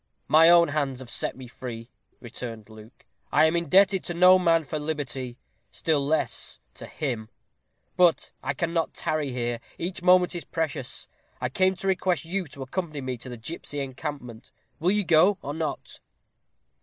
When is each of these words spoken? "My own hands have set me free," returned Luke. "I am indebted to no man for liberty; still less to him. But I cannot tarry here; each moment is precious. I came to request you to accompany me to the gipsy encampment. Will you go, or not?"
"My 0.27 0.49
own 0.49 0.69
hands 0.69 0.97
have 0.99 1.11
set 1.11 1.37
me 1.37 1.47
free," 1.47 1.91
returned 2.19 2.69
Luke. 2.69 3.05
"I 3.31 3.45
am 3.45 3.55
indebted 3.55 4.03
to 4.05 4.15
no 4.15 4.39
man 4.39 4.63
for 4.63 4.79
liberty; 4.79 5.37
still 5.69 6.03
less 6.03 6.57
to 6.73 6.87
him. 6.87 7.29
But 7.97 8.31
I 8.41 8.55
cannot 8.55 8.95
tarry 8.95 9.31
here; 9.31 9.59
each 9.77 10.01
moment 10.01 10.33
is 10.33 10.43
precious. 10.43 11.07
I 11.39 11.49
came 11.49 11.75
to 11.75 11.87
request 11.87 12.25
you 12.25 12.47
to 12.47 12.63
accompany 12.63 13.01
me 13.01 13.15
to 13.19 13.29
the 13.29 13.37
gipsy 13.37 13.79
encampment. 13.79 14.49
Will 14.79 14.89
you 14.89 15.03
go, 15.03 15.37
or 15.43 15.53
not?" 15.53 15.99